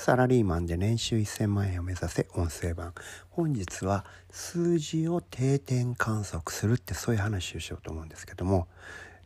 [0.00, 2.94] サラリーマンで年収1000万円を目指せ音声版
[3.28, 8.66] 本日は数字を定点観測するってそういう話をしようと思うんですけども、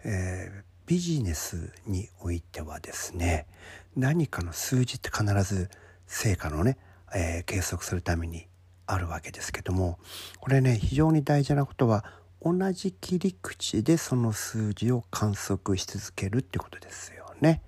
[0.04, 3.46] えー、ビジネスにおいてはですね
[3.94, 5.70] 何かの数字って必ず
[6.08, 6.76] 成果のね、
[7.14, 8.48] えー、計測するために
[8.88, 10.00] あるわけですけども
[10.40, 12.04] これね非常に大事なことは
[12.42, 17.62] 同じ切り口でその数字を観測し続けるってことですよね。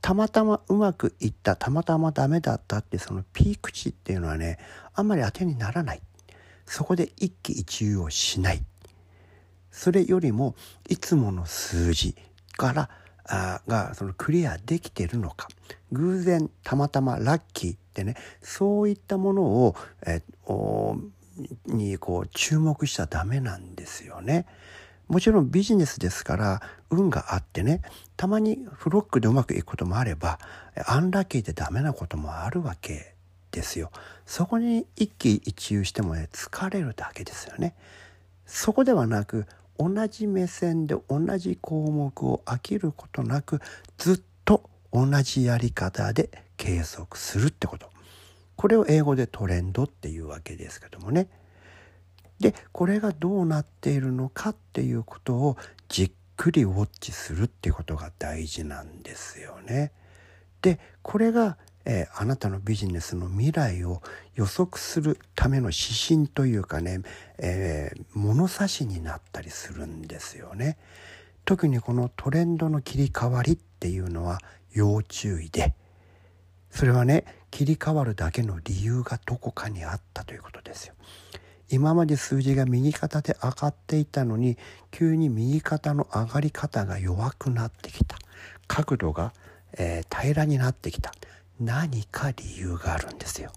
[0.00, 4.58] たまたまうまくいったたまたまダメだったってそのピーク値っていうのはね
[4.94, 6.02] あんまり当てにならない。
[6.66, 8.62] そこで一喜一憂をしない。
[9.70, 10.54] それよりも
[10.88, 12.14] いつもの数字
[12.56, 12.90] から
[13.24, 15.48] あがそのクリアできてるのか。
[15.92, 19.76] 偶然たまたまラッキーってねそういったものを、
[20.06, 20.22] え
[21.66, 24.46] にこう注目しちゃダメなんですよね。
[25.08, 27.82] もちろんビジネスですから運があってね
[28.16, 30.38] たまにフロックでうまくいくこともあれば
[30.86, 33.14] アンラッキーでダメなこともあるわけ
[33.50, 33.90] ですよ。
[34.26, 37.74] そこに一喜一憂してもね疲れるだけですよね。
[38.46, 39.46] そこではなく
[39.78, 43.60] 同じ目線で同じ項目を飽きることなく
[43.96, 47.90] ずっと同じやり方で計測するってこと
[48.56, 51.28] これを英語でトレンドっていうわけですけどもね
[52.40, 55.56] でこれがどうなっているのかっていうことを
[55.88, 59.92] じっくりウォッチするっていうことが大事なんですよね。
[60.62, 64.02] でこれが、えー、あなたのビジネスの未来を
[64.34, 67.02] 予測するための指針というかね、
[67.38, 70.78] えー、物差しになったりするんですよね。
[71.44, 74.38] 特にこのトレンドの切り替わりっていうのは
[74.72, 75.74] 要注意で
[76.70, 80.94] それはね切り替わるだけの理由がどこかにあったということですよ。
[81.70, 84.56] 今まで数字が右肩で上がっていたのに
[84.90, 88.16] 急に右肩の上がり方が弱くなってきた
[88.66, 89.32] 角度が、
[89.76, 91.12] えー、平らになってきた
[91.60, 93.52] 何か理由があるんですよ。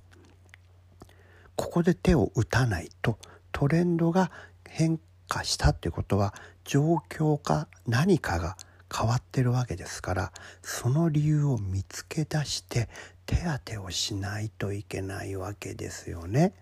[1.55, 3.17] ここで手を打たないと
[3.51, 4.31] トレンドが
[4.67, 6.33] 変化したってことは
[6.65, 8.57] 状況か何かが
[8.93, 10.31] 変わってるわけですから
[10.61, 12.89] その理由を見つけ出して
[13.25, 16.53] 手当てをしないといけないわけですよね。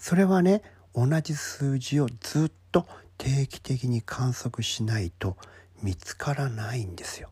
[0.00, 0.62] それはね
[0.94, 2.86] 同じ数字をずっと
[3.18, 5.36] 定期的に観測しないと
[5.82, 7.28] 見つからないんですよ。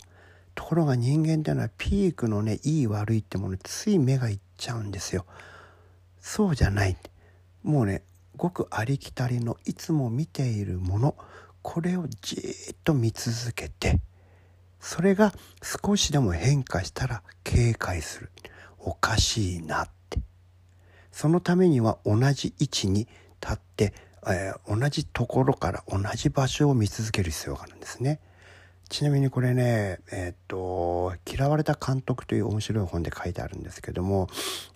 [0.54, 5.24] ところが人間っていうのはピークのねいい悪いってものについ目がいっちゃうんですよ。
[6.20, 6.96] そうじゃない。
[7.62, 8.02] もうね
[8.36, 11.14] ごくありきたりのいつも見ているもの
[11.62, 13.98] これをじーっと見続けて
[14.78, 18.30] それが少しでも変化したら警戒する
[18.78, 19.88] おかしいな
[21.18, 23.08] そのためには同じ位置に
[23.40, 23.92] 立って、
[24.28, 28.20] えー、同じところから同じ場所を見続ける必要があるんですね。
[28.88, 34.28] ちなみにこれね、えー、っと、嫌われた監督という面白い本で書いてあるんですけども、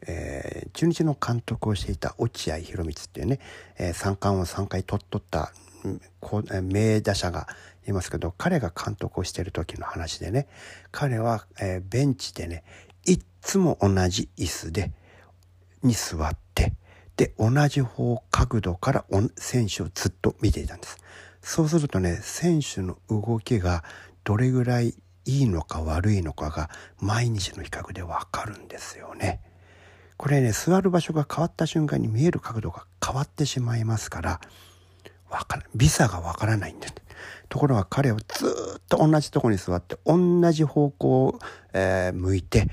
[0.05, 3.39] えー、中日の監督をしていた落合博満っていうね、
[3.79, 5.53] えー、三冠を3回取っとった
[6.61, 7.47] 名打者が
[7.87, 10.49] いますけど、彼が監督をしてる時の話でね、
[10.91, 12.65] 彼は、えー、ベンチでね、
[13.07, 14.91] いっつも同じ椅子で、
[15.83, 16.73] に座って
[17.17, 19.05] で同じ方角度から
[19.37, 20.99] 選手をずっと見ていたんです。
[21.43, 23.85] そうするとね選手の動きが
[24.25, 24.95] どれぐらい
[25.25, 26.71] いいのか悪いのかが
[27.01, 29.41] 毎日の比較でわかるんですよね。
[30.17, 34.41] これね座る場所が変わった瞬間に見える角度が変わってしまいますから
[35.29, 36.95] わから微差がわからないんです。
[37.49, 38.47] ところが彼はず
[38.79, 41.39] っと同じとこに座って同じ方向を、
[41.73, 42.69] えー、向いて、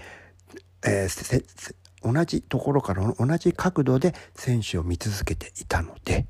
[0.86, 1.74] えー、
[2.04, 6.28] 同じところから同じ角度で選手を見続けていたので、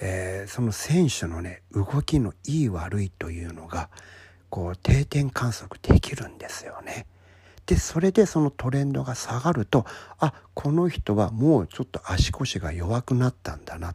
[0.00, 3.90] えー、その選手のね動きのいい悪いというのが
[4.50, 7.06] こう定点観測できるんですよね。
[7.66, 9.84] でそれでそのトレンドが下がると
[10.18, 13.94] あこの人はもうちょっと足腰が弱くなったんだな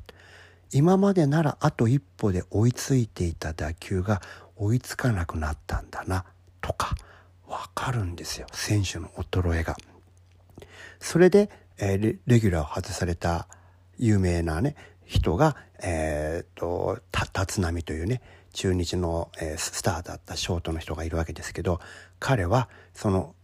[0.71, 4.21] 今までならあと一歩で追いついていた打球が
[4.57, 6.23] 追いつかなくなったんだな
[6.61, 6.95] とか
[7.47, 9.75] わかるんですよ選手の衰えが。
[11.03, 13.47] それで、えー、レギュラーを外された
[13.97, 16.99] 有名なね人が、えーと、
[17.37, 18.21] 立浪というね
[18.53, 21.81] 中日の、えー、スターだったショートの人がいるわけですけど
[22.19, 23.35] 彼はその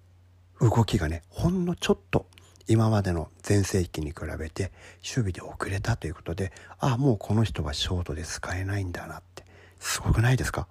[0.62, 2.28] 動きがねほんのちょっと
[2.68, 4.72] 今までの全盛期に比べて
[5.04, 9.44] 守備で遅れたということでああもうこの人はショートで使えないんだなって。
[9.80, 10.68] すごくないですか？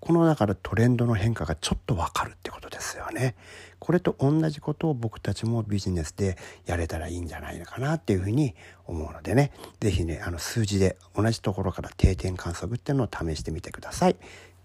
[0.00, 3.34] このだからトレンドの変化がちょっとわかるってことですよね。
[3.78, 6.36] これと同じことを僕たちもビジネスで
[6.66, 8.54] やれたらいいんじゃないのかなっていうふうに
[8.86, 14.16] 思うのでね、是非ね、あの数字で同じところから定点観測っていうのを試してみてください。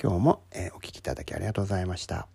[0.01, 2.34] 今日も、え、お聴きいただきありがとうございました。